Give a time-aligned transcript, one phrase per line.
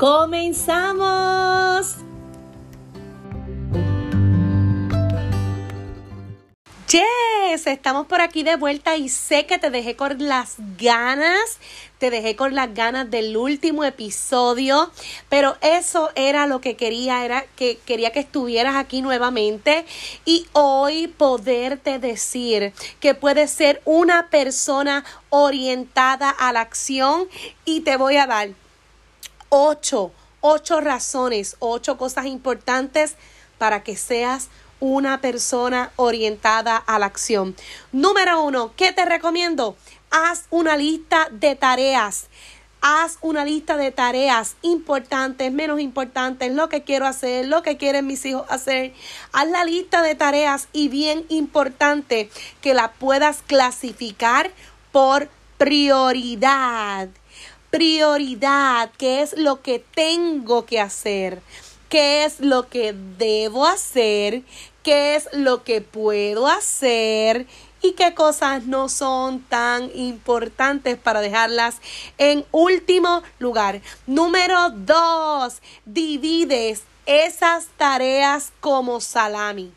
[0.00, 1.96] ¡Comenzamos!
[6.88, 11.58] Yes, estamos por aquí de vuelta y sé que te dejé con las ganas,
[11.98, 14.90] te dejé con las ganas del último episodio,
[15.28, 19.84] pero eso era lo que quería, era que quería que estuvieras aquí nuevamente
[20.24, 27.28] y hoy poderte decir que puedes ser una persona orientada a la acción
[27.66, 28.48] y te voy a dar
[29.50, 33.16] ocho, ocho razones, ocho cosas importantes
[33.58, 34.48] para que seas
[34.80, 37.54] una persona orientada a la acción.
[37.92, 39.76] Número uno, ¿qué te recomiendo?
[40.10, 42.28] Haz una lista de tareas.
[42.80, 48.06] Haz una lista de tareas importantes, menos importantes, lo que quiero hacer, lo que quieren
[48.06, 48.94] mis hijos hacer.
[49.32, 52.30] Haz la lista de tareas y bien importante
[52.62, 54.50] que la puedas clasificar
[54.92, 57.10] por prioridad
[57.70, 61.40] prioridad, qué es lo que tengo que hacer,
[61.88, 64.42] qué es lo que debo hacer,
[64.82, 67.46] qué es lo que puedo hacer
[67.82, 71.78] y qué cosas no son tan importantes para dejarlas
[72.18, 73.80] en último lugar.
[74.06, 79.72] Número dos, divides esas tareas como salami.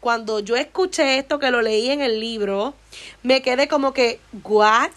[0.00, 2.74] Cuando yo escuché esto que lo leí en el libro,
[3.22, 4.90] me quedé como que, ¿what?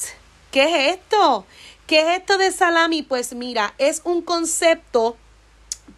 [0.51, 1.45] ¿Qué es esto?
[1.87, 3.01] ¿Qué es esto de salami?
[3.03, 5.17] Pues mira, es un concepto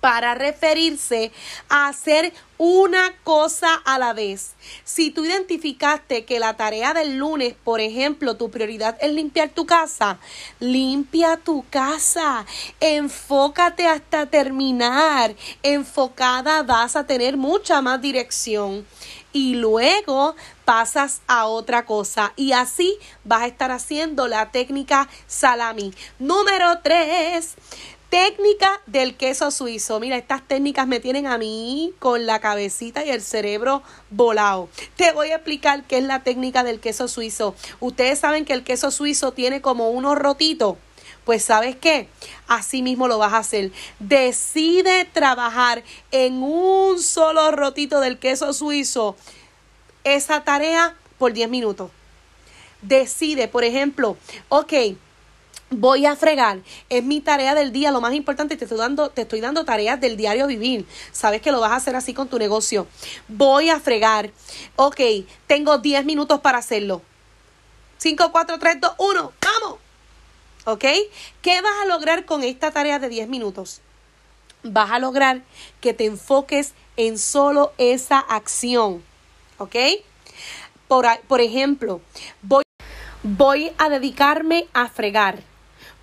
[0.05, 1.31] para referirse
[1.67, 4.53] a hacer una cosa a la vez.
[4.83, 9.65] Si tú identificaste que la tarea del lunes, por ejemplo, tu prioridad es limpiar tu
[9.65, 10.19] casa,
[10.59, 12.45] limpia tu casa,
[12.79, 15.33] enfócate hasta terminar,
[15.63, 18.85] enfocada vas a tener mucha más dirección
[19.33, 25.95] y luego pasas a otra cosa y así vas a estar haciendo la técnica salami.
[26.19, 27.55] Número 3.
[28.15, 29.99] Técnica del queso suizo.
[29.99, 34.69] Mira, estas técnicas me tienen a mí con la cabecita y el cerebro volado.
[34.95, 37.55] Te voy a explicar qué es la técnica del queso suizo.
[37.81, 40.77] Ustedes saben que el queso suizo tiene como unos rotitos.
[41.25, 42.07] Pues sabes qué,
[42.47, 43.73] así mismo lo vas a hacer.
[43.99, 49.17] Decide trabajar en un solo rotito del queso suizo
[50.05, 51.91] esa tarea por 10 minutos.
[52.81, 54.15] Decide, por ejemplo,
[54.47, 54.73] ok,
[55.69, 56.59] voy a fregar,
[56.89, 59.99] es mi tarea del día, lo más importante, te estoy dando, te estoy dando tareas
[59.99, 62.87] del diario vivir, sabes que lo vas a hacer así con tu negocio,
[63.27, 64.31] voy a fregar,
[64.75, 64.99] ok,
[65.47, 67.01] tengo 10 minutos para hacerlo,
[67.97, 69.79] 5, 4, 3, 2, 1, vamos,
[70.65, 70.85] ok,
[71.41, 73.81] ¿qué vas a lograr con esta tarea de 10 minutos?
[74.63, 75.41] Vas a lograr
[75.79, 79.03] que te enfoques en solo esa acción,
[79.57, 79.75] ¿ok?
[80.87, 82.01] Por, por ejemplo,
[82.41, 82.63] voy,
[83.21, 85.54] voy a dedicarme a fregar.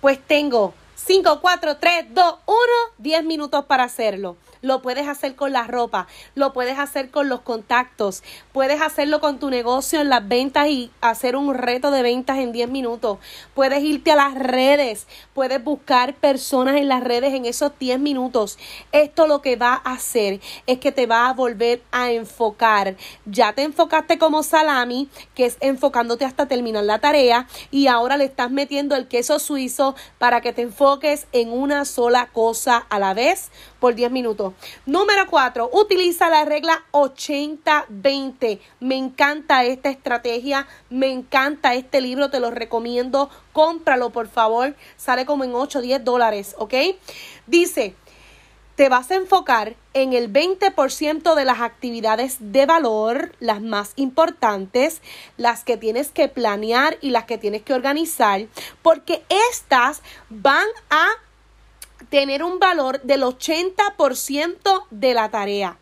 [0.03, 2.57] Pues tengo 5, 4, 3, 2, 1,
[2.97, 7.41] 10 minutos para hacerlo lo puedes hacer con la ropa, lo puedes hacer con los
[7.41, 12.37] contactos, puedes hacerlo con tu negocio en las ventas y hacer un reto de ventas
[12.37, 13.19] en 10 minutos,
[13.53, 18.57] puedes irte a las redes, puedes buscar personas en las redes en esos 10 minutos.
[18.93, 22.95] Esto lo que va a hacer es que te va a volver a enfocar.
[23.25, 28.25] Ya te enfocaste como salami, que es enfocándote hasta terminar la tarea y ahora le
[28.25, 33.13] estás metiendo el queso suizo para que te enfoques en una sola cosa a la
[33.13, 34.52] vez por 10 minutos.
[34.85, 38.59] Número 4, utiliza la regla 80-20.
[38.79, 43.29] Me encanta esta estrategia, me encanta este libro, te lo recomiendo.
[43.51, 44.75] Cómpralo, por favor.
[44.97, 46.73] Sale como en 8 10 dólares, ¿ok?
[47.47, 47.95] Dice,
[48.75, 55.01] te vas a enfocar en el 20% de las actividades de valor, las más importantes,
[55.37, 58.47] las que tienes que planear y las que tienes que organizar,
[58.81, 61.07] porque estas van a
[62.13, 65.79] tener un valor del 80% de la tarea.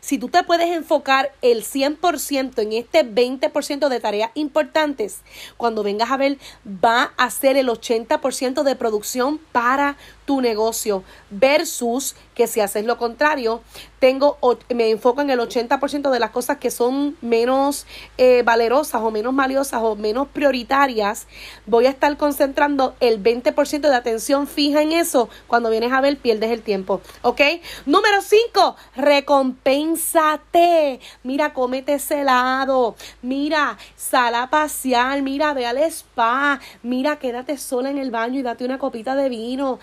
[0.00, 5.20] Si tú te puedes enfocar el 100% en este 20% de tareas importantes,
[5.56, 9.96] cuando vengas a ver, va a ser el 80% de producción para
[10.26, 13.62] tu negocio versus que si haces lo contrario,
[13.98, 14.36] tengo,
[14.74, 17.86] me enfoco en el 80% de las cosas que son menos
[18.18, 21.26] eh, valerosas o menos valiosas o menos prioritarias,
[21.64, 25.30] voy a estar concentrando el 20% de atención fija en eso.
[25.46, 27.00] Cuando vienes a ver, pierdes el tiempo.
[27.22, 27.40] ¿Ok?
[27.86, 31.00] Número 5, recompénsate.
[31.22, 32.96] Mira, cómete ese helado.
[33.22, 35.22] Mira, sal a pasear.
[35.22, 36.60] Mira, ve al spa.
[36.82, 39.78] Mira, quédate sola en el baño y date una copita de vino.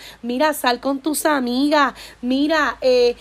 [0.53, 1.93] Sal con tus amigas.
[2.21, 3.15] Mira, eh,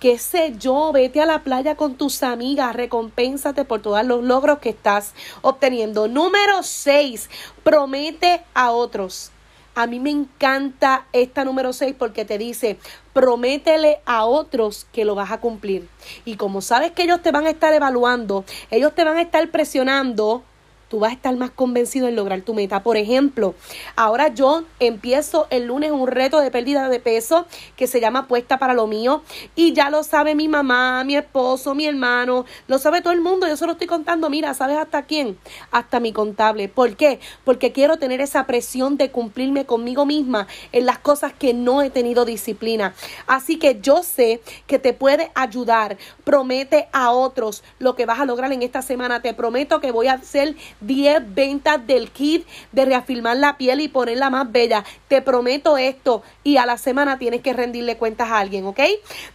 [0.00, 4.58] qué sé yo, vete a la playa con tus amigas, recompénsate por todos los logros
[4.58, 6.08] que estás obteniendo.
[6.08, 7.28] Número 6,
[7.62, 9.30] promete a otros.
[9.74, 12.78] A mí me encanta esta número 6 porque te dice,
[13.12, 15.88] prométele a otros que lo vas a cumplir.
[16.24, 19.50] Y como sabes que ellos te van a estar evaluando, ellos te van a estar
[19.50, 20.44] presionando,
[20.88, 22.82] tú vas a estar más convencido en lograr tu meta.
[22.82, 23.54] Por ejemplo,
[23.96, 27.46] ahora yo empiezo el lunes un reto de pérdida de peso
[27.76, 29.22] que se llama Puesta para lo mío
[29.54, 33.46] y ya lo sabe mi mamá, mi esposo, mi hermano, lo sabe todo el mundo.
[33.46, 35.38] Yo solo estoy contando, mira, ¿sabes hasta quién?
[35.70, 36.68] Hasta mi contable.
[36.68, 37.20] ¿Por qué?
[37.44, 41.90] Porque quiero tener esa presión de cumplirme conmigo misma en las cosas que no he
[41.90, 42.94] tenido disciplina.
[43.26, 45.96] Así que yo sé que te puede ayudar.
[46.24, 49.22] Promete a otros lo que vas a lograr en esta semana.
[49.22, 53.88] Te prometo que voy a hacer 10 ventas del kit de reafirmar la piel y
[53.88, 54.84] ponerla más bella.
[55.08, 58.80] Te prometo esto y a la semana tienes que rendirle cuentas a alguien, ¿ok?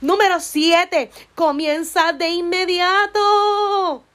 [0.01, 4.08] Número 7, comienza de inmediato.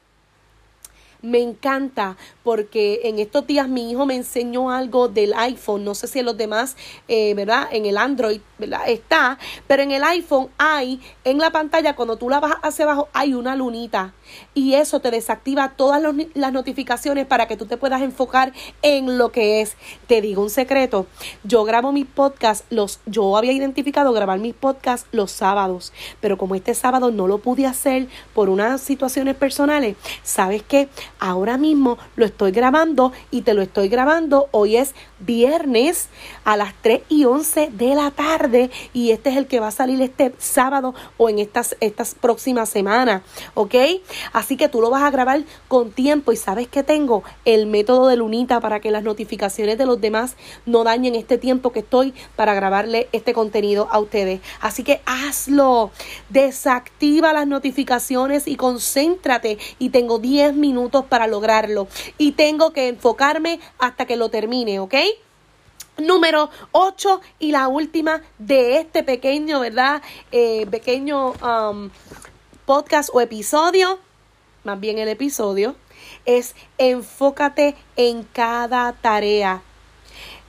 [1.25, 5.83] Me encanta porque en estos días mi hijo me enseñó algo del iPhone.
[5.83, 6.77] No sé si en los demás,
[7.09, 7.67] eh, ¿verdad?
[7.73, 8.83] En el Android, ¿verdad?
[8.87, 9.39] Está.
[9.67, 13.33] Pero en el iPhone hay, en la pantalla, cuando tú la bajas hacia abajo, hay
[13.33, 14.13] una lunita.
[14.53, 16.03] Y eso te desactiva todas
[16.35, 19.79] las notificaciones para que tú te puedas enfocar en lo que es.
[20.07, 21.07] Te digo un secreto.
[21.43, 25.95] Yo grabo mis podcasts, los, yo había identificado grabar mis podcasts los sábados.
[26.21, 30.91] Pero como este sábado no lo pude hacer por unas situaciones personales, ¿sabes qué?
[31.19, 34.49] Ahora mismo lo estoy grabando y te lo estoy grabando.
[34.51, 36.09] Hoy es viernes
[36.45, 39.73] a las 3 y 11 de la tarde y este es el que va a
[39.73, 43.23] salir este sábado o en estas, estas próximas semanas,
[43.55, 43.75] ¿ok?
[44.33, 48.09] Así que tú lo vas a grabar con tiempo y sabes que tengo el método
[48.09, 50.37] de lunita para que las notificaciones de los demás
[50.67, 54.41] no dañen este tiempo que estoy para grabarle este contenido a ustedes.
[54.61, 55.91] Así que hazlo,
[56.29, 63.61] desactiva las notificaciones y concéntrate y tengo 10 minutos para lograrlo y tengo que enfocarme
[63.79, 64.95] hasta que lo termine, ¿ok?
[65.97, 70.03] Número 8 y la última de este pequeño, ¿verdad?
[70.33, 71.91] Eh, pequeño um,
[72.67, 74.01] podcast o episodio,
[74.65, 75.77] más bien el episodio,
[76.25, 79.63] es enfócate en cada tarea.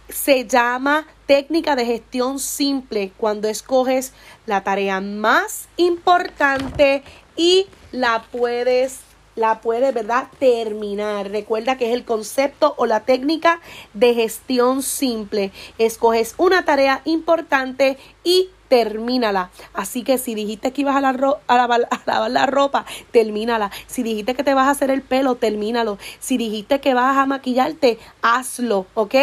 [0.09, 4.13] Se llama técnica de gestión simple cuando escoges
[4.45, 7.03] la tarea más importante
[7.35, 8.99] y la puedes
[9.35, 10.27] la puedes, ¿verdad?
[10.39, 11.29] Terminar.
[11.29, 13.59] Recuerda que es el concepto o la técnica
[13.93, 15.51] de gestión simple.
[15.77, 19.51] Escoges una tarea importante y termínala.
[19.73, 23.71] Así que si dijiste que ibas a, la a, lavar, lavar, la ropa, termínala.
[23.87, 25.97] Si dijiste que te vas a hacer el pelo, termínalo.
[26.19, 29.15] Si dijiste que vas a maquillarte, hazlo, ¿ok?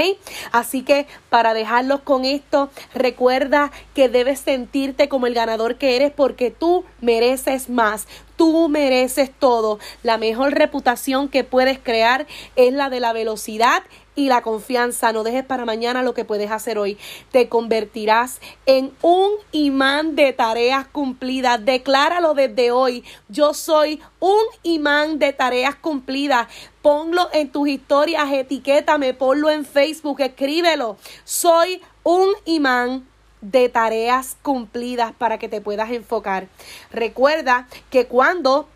[0.52, 6.12] Así que para dejarlos con esto, recuerda que debes sentirte como el ganador que eres
[6.12, 8.06] porque tú mereces más.
[8.36, 9.78] Tú mereces todo.
[10.02, 12.26] La mejor reputación que puedes crear
[12.56, 13.82] es la de la velocidad
[14.14, 15.12] y la confianza.
[15.12, 16.98] No dejes para mañana lo que puedes hacer hoy.
[17.30, 21.64] Te convertirás en un imán de tareas cumplidas.
[21.64, 23.04] Decláralo desde hoy.
[23.28, 26.48] Yo soy un imán de tareas cumplidas.
[26.82, 30.96] Ponlo en tus historias, etiquétame, ponlo en Facebook, escríbelo.
[31.24, 33.06] Soy un imán
[33.42, 36.48] de tareas cumplidas para que te puedas enfocar.
[36.90, 38.68] Recuerda que cuando,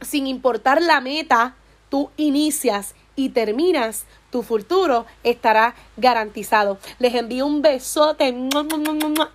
[0.00, 1.54] sin importar la meta,
[1.88, 6.78] tú inicias y terminas, tu futuro estará garantizado.
[6.98, 8.34] Les envío un besote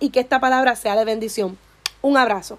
[0.00, 1.56] y que esta palabra sea de bendición.
[2.02, 2.58] Un abrazo.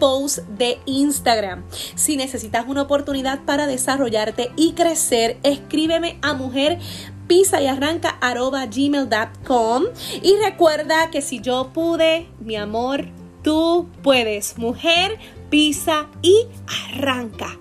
[0.00, 1.62] post de Instagram.
[1.94, 6.80] Si necesitas una oportunidad para desarrollarte y crecer, escríbeme a mujer
[7.28, 9.84] pisa y arranca arroba gmail.com
[10.20, 13.06] y recuerda que si yo pude, mi amor,
[13.44, 14.58] tú puedes.
[14.58, 15.16] Mujer,
[15.48, 16.48] pisa y
[16.92, 17.56] arranca.